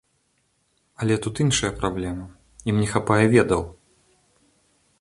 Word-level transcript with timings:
Але 1.03 1.17
тут 1.25 1.41
іншая 1.45 1.69
праблема, 1.83 2.25
ім 2.73 2.81
не 2.85 2.87
хапае 2.93 3.21
ведаў. 3.35 3.61